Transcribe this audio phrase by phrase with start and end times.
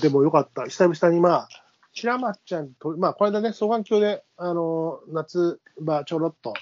[0.00, 0.64] でもよかった。
[0.64, 1.48] 久々にまあ、
[1.92, 6.54] 白松ちゃんと、まあ、この間ね、双眼鏡で、あの、夏場ちょろっと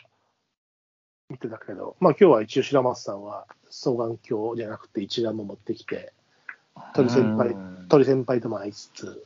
[1.30, 6.12] 見てたけど、まあ今日は一応白松さんは双眼鏡じゃなくて一眼も持ってきて、
[6.94, 9.24] 鳥先輩うん、鳥先輩とも会いつつ、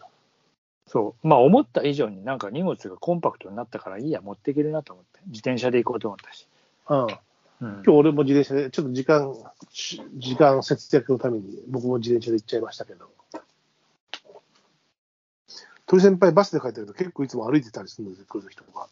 [0.89, 1.29] そう。
[1.29, 5.21] まあ思った以上になんか荷物がコンパクトになったからいいや、持っていけるなと思って。
[5.27, 6.49] 自転車で行こうと思ったし。
[6.89, 7.03] うん。
[7.03, 7.09] うん
[7.61, 9.33] 今日俺も自転車で、ちょっと時間、
[9.71, 13.09] し時間節約のために僕も自転車で行っちゃいましたけど。
[15.93, 18.89] 鳥先輩バスで帰ったけど結構いつも歩いてたりするんですよ、来る時とか。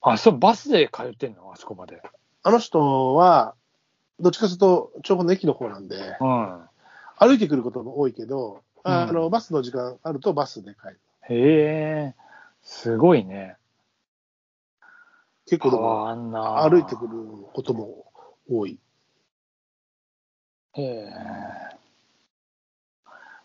[0.00, 1.52] あ、そう、バスで通ってんの？
[1.52, 2.00] あそこまで。
[2.42, 3.54] あの人は、
[4.18, 6.60] どっちかというと、調布の駅の方なんで、うん。
[7.18, 11.00] 歩いてくることも多いけど、あのうんバスの時間あるとバスで帰る。
[11.28, 12.14] へえ、
[12.62, 13.58] すごいね。
[15.50, 16.66] 変結構でもわんな。
[16.66, 17.10] 歩いてくる
[17.52, 18.06] ことも
[18.50, 18.78] 多い。
[20.72, 21.10] へえ。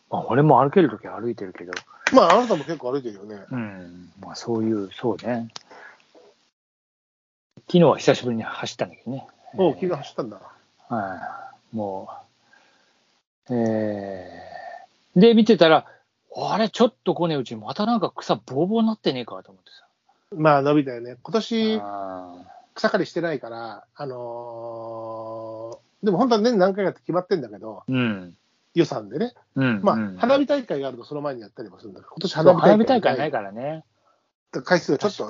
[0.09, 1.73] まあ、俺も歩けるときは歩いてるけど、
[2.13, 3.39] まあ、あなたも結構歩いてるよね。
[3.51, 4.11] うん。
[4.21, 5.49] まあ、そういう、そうね。
[7.67, 9.27] 昨日は久しぶりに走ったんだけどね。
[9.57, 10.41] おう、気が走ったんだ。
[10.89, 11.75] はい。
[11.75, 12.09] も
[13.49, 15.85] う、えー、で、見てたら、
[16.35, 19.87] あれ、ちょっと来ねえうちにまたなんか草ボーボーになってねえかと思ってさ。
[20.35, 21.17] まあ、伸びたよね。
[21.21, 22.35] 今年、あ
[22.75, 28.37] 草刈りしてないから、あのーでも本当は年何回かって決まってんだけど、ーうん。
[28.73, 29.33] 予算でね。
[29.55, 29.81] うん。
[29.83, 33.83] まあ、うん花火大会があるとその前にやったりもするんだけど、今年花火花火大会ないからね。
[34.63, 35.29] 回数がちょっ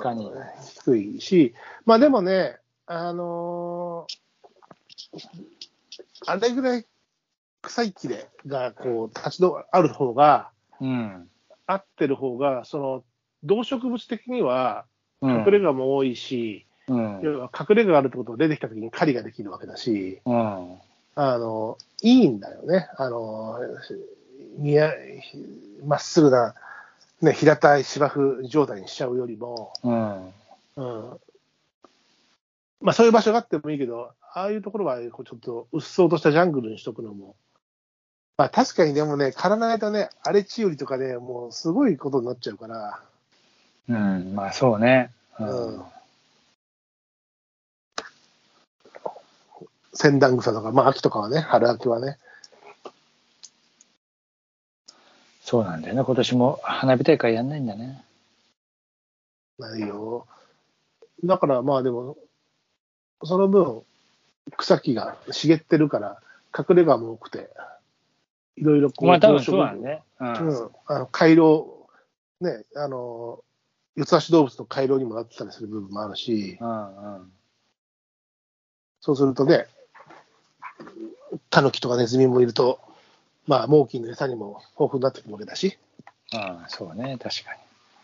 [0.84, 4.28] 低いし、まあでもね、あのー
[6.26, 6.86] あれぐらい
[7.62, 10.50] 臭い木でがこう立ち止ある方が、
[10.80, 11.28] うん。
[11.66, 13.04] 合ってる方が、その
[13.42, 14.86] 動植物的には
[15.20, 17.20] うん隠れ家も多いし、うん。
[17.22, 20.77] 要は隠れ家があるってことが出てきたときに狩りができるわけだし、うん。
[21.20, 22.88] あの、いいんだよね。
[22.96, 23.58] あの、
[24.56, 24.92] みや
[25.84, 26.54] まっすぐな、
[27.20, 30.26] ね、平たい芝生状態にしちゃうよりも、うん。
[30.26, 31.20] うん。
[32.80, 37.34] まあそういう場所があってもいいけど、ああいうところはこうちょっとうっそうとしたジャングルにしとくのも、
[38.36, 43.00] まあ確かにでもね、刈らないとね、荒れ地よりとかね、もうすごいことになっちゃうから、
[43.88, 44.34] うん。
[44.36, 45.10] まあ、そうね。
[45.40, 45.82] ううん。
[49.98, 52.18] 仙段草とか、まあ秋とかはね、春秋はね、
[55.40, 56.04] そうなんだよね。
[56.04, 58.04] 今年も花火大会やんないんだね。
[59.58, 60.24] ないよ。
[61.24, 62.16] だからまあでも、
[63.24, 63.82] その分、
[64.56, 66.22] 草木が茂ってるから、
[66.56, 67.50] 隠れ家も多くて、
[68.56, 70.02] いろいろこう、まあ、多分そうなんだね。
[70.20, 70.24] う。
[70.24, 71.88] うんん、あの回廊、
[72.40, 73.42] ね、あの、
[73.96, 77.14] 四つ足動物の回廊にもなってたりする部分もあるし、うん。
[77.16, 77.32] うん。
[79.00, 79.66] そうするとね、
[81.50, 82.80] タヌキとかネズミもいると、
[83.46, 85.78] まあ、猛禽の餌にも豊富になってくるわけだし、
[86.32, 87.16] うん、そうね。
[87.18, 87.56] 確か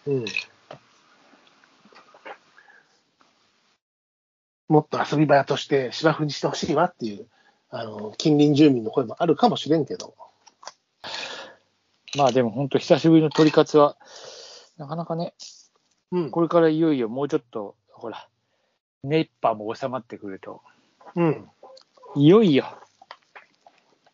[0.07, 0.25] うん。
[4.69, 7.27] もっと遊び場として芝生にしてほしいわっていう、
[7.71, 10.15] あの、近隣住民の声もあるかもしれんけど、
[12.15, 12.21] に。
[12.21, 13.97] まあ、でも本当久しぶりの鳥活は、
[14.79, 15.35] なかなかね、
[16.13, 16.31] うん。
[16.31, 18.29] これからいよいよもうちょっと、ほら、
[19.03, 20.63] 熱波も収まってくると、
[21.15, 21.49] うん。
[22.17, 22.65] いよいよ、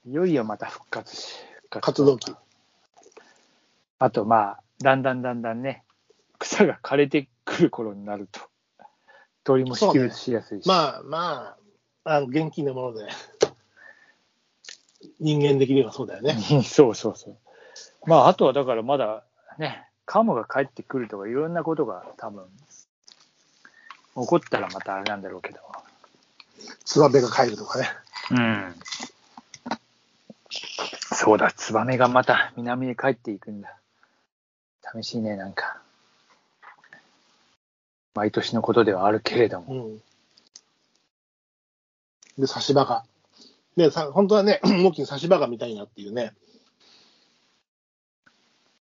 [0.06, 2.34] いよいよまた復活し、復活活動期。
[3.99, 5.84] あと、まあ、だんだんだんだんね、
[6.38, 8.41] 草が枯れてくる頃になると、
[9.44, 10.66] 鳥も識別しやすいし。
[10.66, 11.56] まあま
[12.05, 13.06] あ、あの現金なもので、
[15.21, 16.38] 人間的にはそうだよね。
[16.53, 17.37] う んそうそうそう。
[18.06, 19.25] まあ、あとはだからまだ
[19.59, 22.47] ね、カモが帰ってくるとかいろんなことが多分、
[24.15, 25.61] 起こったらまたあれなんだろうけど。
[26.84, 27.88] ツバメが帰るとかね。
[28.31, 28.75] うん。
[31.12, 33.76] そうだ、ツバメがまた南へ帰っていくんだ。
[34.82, 35.81] 寂しいね、なんか。
[38.14, 39.75] 毎年のことではあるけれども。
[39.87, 40.02] うん。
[42.38, 43.05] で、差し歯が。
[43.76, 46.32] ね、さ本当はね、 大きな差し歯が見たいなっていうね、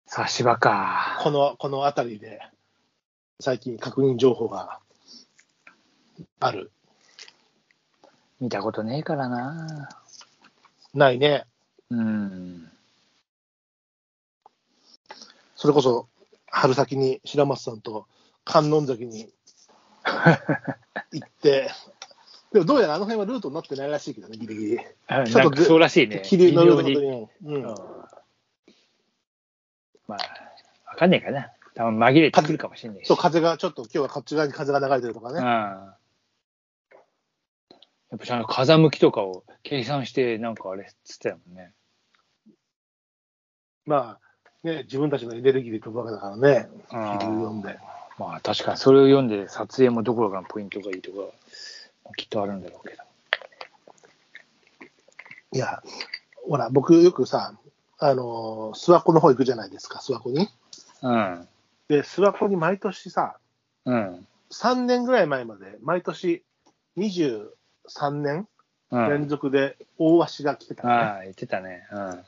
[0.07, 1.21] 差し歯か。
[1.23, 2.41] この、この辺りで、
[3.41, 4.81] 最近確認情報が
[6.41, 6.71] ある。
[8.41, 9.89] 見たことねえからな。
[10.95, 11.45] ないね。
[11.91, 12.71] うん。
[15.55, 16.07] それこそ、
[16.47, 18.07] 春先に白松さんと
[18.45, 19.29] 観音崎に
[21.13, 21.71] 行って、
[22.53, 24.81] でもどうやらあの辺はルートになってないらしいけどね、ギリギリ。
[25.09, 26.23] なんちょっとかそうらしいね。
[26.25, 27.57] 気流のルート微妙にに。
[27.57, 27.63] うん。
[30.07, 30.19] まあ、
[30.87, 31.53] わかんねえかな。
[31.75, 33.09] 多分紛れてくるかもしれないし。
[33.09, 35.95] そう、風が、ちょっと今日はこっち側に風が流れてるとかうん。
[38.13, 38.19] ね。
[38.29, 41.73] やっぱ風向きとかを計算して、なんかあれっつってたもんね。
[43.85, 47.79] まあ、ね、自分たちのエネルギーで飛ぶわけだからね、読んで。
[48.19, 51.19] まあ確かにそれを読んで撮影もどころかのポイントがいいとか、
[52.17, 53.03] きっとあるんだろうけど。
[55.53, 55.83] いや、
[56.49, 57.55] ほら、僕よくさ、
[57.99, 60.49] あのー諏訪湖の方行くじゃないですか、諏訪湖に。
[61.03, 61.49] うん。
[61.89, 63.39] で、諏訪湖に毎年さ、
[63.85, 64.27] うん。
[64.51, 66.43] 3年ぐらい前まで、毎年
[67.89, 68.49] 23年
[68.91, 69.09] うん。
[69.09, 71.87] 連続で大鷲が来てたのね、ああ、言ってたね。
[71.91, 72.21] うん。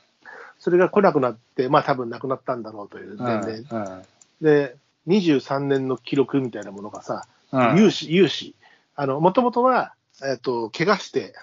[0.59, 3.53] それが来なくなって、まあ多分なくなったんだろうという前例。
[3.59, 4.01] うん。
[4.41, 4.75] で、
[5.07, 7.77] 23年の記録みたいなものがさ、うん。
[7.77, 8.55] 有志、有志。
[8.95, 11.33] あの、もともとは、えっ、と、怪我して、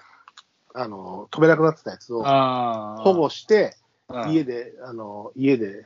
[0.75, 2.23] あの、飛べなくなってたやつを。
[2.23, 3.75] 保護して、
[4.09, 5.85] うん家で、あの、家で、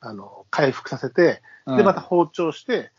[0.00, 2.92] あの、回復させて、うんで、また放鳥して、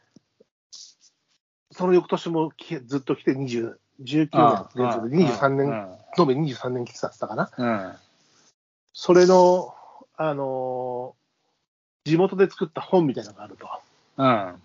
[1.71, 7.51] その翌年もきずっと来て20、19年連続で23年、延べ23年来てたったかな。
[7.57, 7.67] うん。
[7.67, 7.93] うん。
[8.93, 9.73] それの、
[10.17, 11.15] あの
[12.03, 13.67] 地元で作った本みたいなのがあると。
[14.17, 14.61] うん。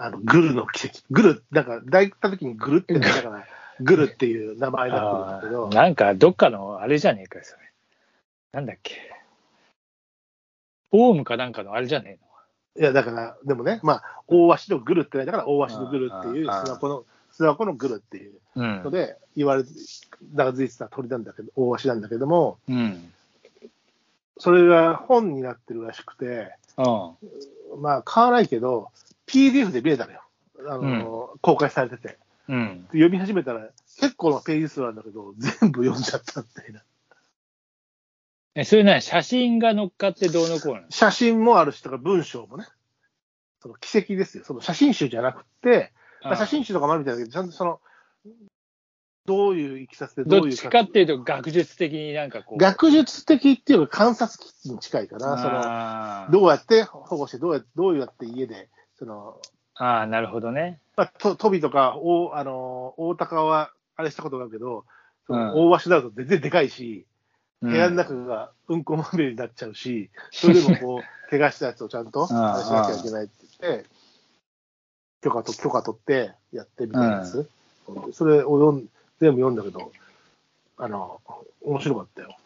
[0.00, 1.00] あの、グルの奇跡。
[1.10, 3.44] グル、なんか、大行った時にグルってね、だから、
[3.80, 7.62] グルっていう名前になってるんだけど、なんか、どっかのあれじゃねえかよ、それ。
[8.52, 8.94] なんだっけ。
[10.92, 12.18] オウムかなんかのあれじゃね
[12.78, 18.84] いや、だから、でもね、まあ、大鷲のグルってないだから、大鷲のグルっていう、うんうん諏訪湖の、諏訪湖のグルっていうえの。
[18.84, 19.70] ので、言われて、
[20.32, 23.12] 長づいてた鳥なんだけど、大鷲なんだけども、うん。
[24.38, 27.82] それが本になってるらしくて、うん。
[27.82, 28.90] まあ、買わないけど、
[29.26, 30.22] PDF で見れたのよ。
[30.68, 32.18] あの、公開されてて。
[32.48, 32.86] うん。
[32.92, 33.68] 読み始めたら、
[34.00, 36.82] 結構なページ数なんだけど、全部読んじゃったみたいな。
[38.60, 40.90] え、それな写真が乗っかってどうのこうなの？
[40.90, 42.66] 写真もあるし、とか文章もね。
[43.60, 44.44] その奇跡ですよ。
[44.44, 47.80] その写真集じゃなくて、まあ写真集とかもあるみたいだけど、ちゃんとその、
[49.26, 52.58] どういういきさつでどういうどっちかっていうと学術的になんかこう。
[52.58, 56.26] 学術的っていうか観察に近いかな。
[56.28, 59.40] その、どうやって保護して、どうやって、どうやって家で、その、
[59.76, 60.80] あー、なるほどね。
[60.96, 64.84] まあ、とトビとか、おあの、大高は、あれしたことがあるけど、
[65.28, 67.17] そのうん大鷲だと全然でかいし、うん
[67.60, 73.86] 部屋の中がうんこまみれになっちゃうし、それでもこう、 怪我したやつをちゃんと、うんあれしなきゃいけないって言って、
[75.22, 77.48] 許可と、許可取ってやってみたいなやつ。
[78.12, 78.88] それを読ん
[79.20, 79.92] 全部読んだけど、
[80.76, 81.20] あの、
[81.62, 82.36] 面白かったよ。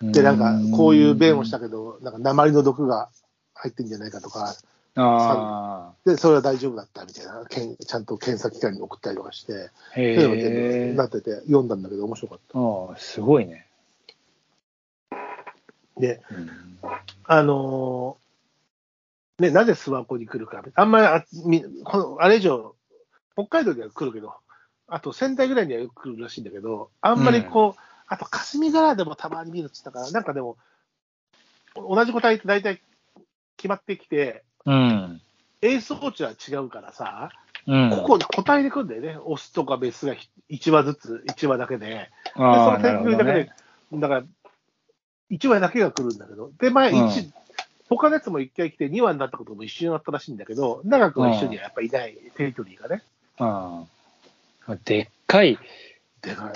[0.00, 3.10] で、なんか、こういう弁をしたけど、なんか、鉛の毒が
[3.54, 4.54] 入ってんじゃないかとか、
[4.96, 9.94] あで、それは大丈夫だったみたいな、けんちゃんと検査機関に送ったりとかして、あ。
[9.94, 11.04] そういうのが全へな。
[11.04, 13.66] ってて、読んだんだけど、面白かっああ、すごいね。
[15.94, 16.00] た。
[16.00, 16.50] で、うん
[17.24, 22.74] あのーね、なぜ諏訪湖に来るか、あんまりあみこのあれ以上、
[23.34, 24.32] 北海道には来るけど、
[24.88, 30.56] あと仙台ぐらいにはよく来るらしいんだけど、あんまりこう、あと霞ヶ浦でもたまに見るって言ったから、なんかでも、
[31.74, 32.80] 同じ個体って大体
[33.58, 35.20] 決まってきて、うん。
[35.62, 37.30] 映装置は違うからさ、
[37.66, 37.90] うん。
[37.90, 40.14] ここ個体で来るんだよね、オスとかメスが
[40.50, 41.86] 1羽ずつ、1羽だけで。
[41.86, 43.52] で、そだけでね。、
[43.92, 44.22] だから、
[45.30, 47.32] 1羽だけが来るんだけど、で、前、うん一
[47.88, 53.02] 他のやつも1回来て2羽になったことも一緒になったらしいんだけど、長くは一緒にはやっぱいない、テリトリーがね。
[53.38, 54.80] うん。
[54.84, 55.58] でっかい、
[56.20, 56.52] でかい。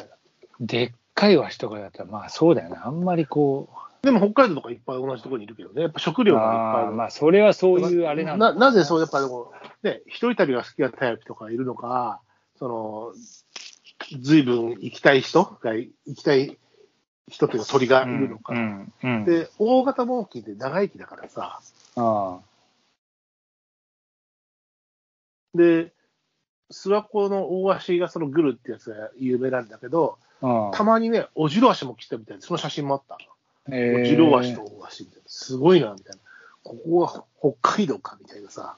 [0.59, 2.77] でっかいワシとかだったら、まあそうだよね。
[2.83, 3.90] あんまりこう。
[4.03, 6.93] でも北海道とかいっぱい同じところにいるけどね、やっぱ食料がいっぱいある。
[6.93, 8.55] まあそれはそういうあれなんだ。
[8.55, 9.53] ななぜそう、やっぱでも、
[9.83, 12.21] ね、一人旅が好きなタイプとかいるのか、
[12.59, 13.13] その、
[14.21, 16.59] ずいぶん行きたい人が、行きたい
[17.29, 18.55] 人というか鳥がいるのか。
[18.55, 18.93] うん。
[19.03, 19.25] うん。
[19.25, 21.61] で、大型猛禽って長生きだからさ、
[21.97, 22.41] あ
[25.55, 25.93] で、
[26.73, 30.71] 諏訪湖の大足がそのグルってやつが有名なんだけど、あ。
[30.73, 33.19] たまにね、オジロワシも来たみたいで、その写真もあった。
[33.71, 35.23] えオジロワシと大足みたいな。
[35.27, 36.19] すごいな、みたいな。
[36.63, 38.77] ここは北海道か、みたいなさ。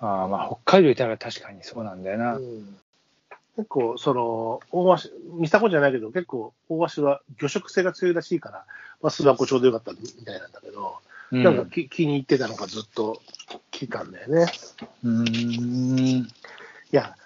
[0.00, 2.36] ああ、まあ北海道いたら確かにそうなんだよな。
[2.36, 2.78] うん
[3.58, 8.64] 結構、その、大足、見たことじゃないけど、結構、大足は魚食性が強いらしいから、
[9.02, 10.98] まあ、諏訪湖ちょうどよかったみたいなんだけど、
[11.32, 13.20] うんなんかき気に入ってたのがずっと
[13.70, 14.46] 聞いたんだよね。
[15.02, 16.24] うーん。
[16.24, 16.28] い
[16.92, 17.16] や、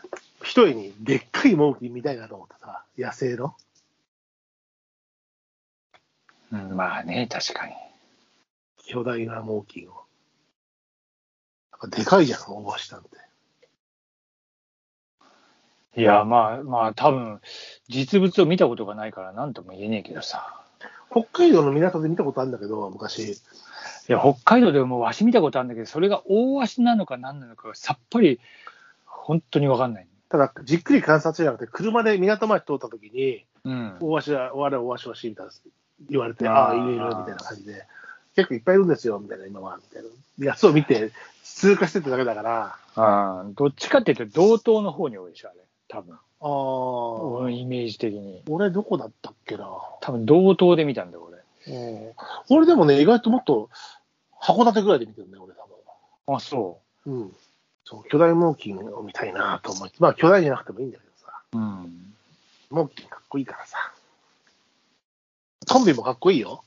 [0.43, 3.55] 一重にでっかいモンキーみたいなと思ったさ、野生の。
[6.53, 7.73] うんまあね、確かに。
[8.87, 10.03] 巨大な猛禽を。
[11.89, 13.11] でかいじゃん、大橋なんて。
[15.97, 17.41] いや、まあまあ多分、
[17.89, 20.63] 実物を見たことがないから何とも言えねえけどさ。
[21.11, 23.33] 北海道の港で見たことあるんだけど、昔。
[23.33, 23.37] い
[24.09, 28.41] や、北海道でもワシ見たことあるんだけど、それが大ワシなのか何なのかがさっぱり、
[29.05, 30.07] 本当にわかんない。
[30.29, 33.97] ただ、じっくり観察じゃなくて、車で港まで通った時に、うん。
[34.01, 35.53] 大橋は、我々大橋はしみたいな
[36.11, 37.87] 言われて、あーああ、いるいるみたいな感じで、
[38.37, 40.09] 結構いっぱいいるんですよ、みたいな、今は、みたいな。
[40.47, 41.13] やつを見て、
[41.45, 45.59] 通過してっただけだから、あーどっちかっていうと、同等の方に多いでしょ、あれ。
[45.89, 46.15] 多分。
[46.15, 46.19] あ
[47.41, 48.43] あ、うんイメージ的に。
[48.49, 49.69] 俺どこだったっけな。
[50.01, 51.23] 多分同等で見たんだよ、
[51.69, 52.13] うん
[52.49, 53.71] 俺でもね、意外ともっと
[54.41, 55.65] 函館ぐらいで見てるね、俺多
[56.27, 56.37] 俺。
[56.37, 57.21] あ、そ分。
[57.21, 57.33] うん。
[57.85, 61.59] そう、巨大猛禽を見たいなと思って、まあ巨大じゃなくてもいいんだけどさ、う。
[61.59, 62.15] うん。
[62.71, 63.93] 猛禽かっこいいからさ。
[65.73, 66.63] トンビもかっこいいよ。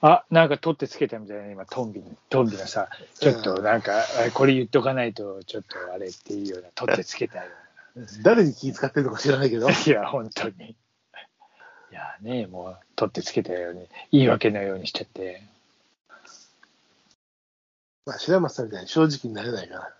[0.00, 7.44] あ、なんか取ってつけたみたいな、今、トンビに、トンビのさ、ちょっとなんか、あこれ言っとかないと、ちょっとあれっていうような、取ってつけたよ
[8.22, 9.68] 誰に気遣ってるのか知らないけど。
[9.70, 10.70] いや、本当に。
[10.70, 10.74] い
[11.90, 15.42] やね、もう、取ってつけたように、言い訳のようにしちゃって。
[18.06, 19.92] まあ白松さんみたいに正直になれないか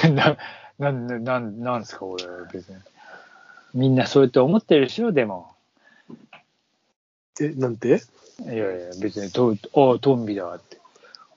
[0.00, 0.08] ら。
[0.10, 0.36] な、
[0.78, 2.76] なん、なん、なんですか、俺、別に。
[3.74, 5.54] みんなそうやって思ってるでしょ、でも。
[7.40, 7.88] え、なんて？
[7.88, 8.64] いやいや、
[9.00, 10.78] 別に、と、あトンビだって。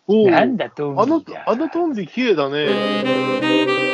[0.07, 3.92] おうなんだ、トンあのあのトンビ綺麗だね。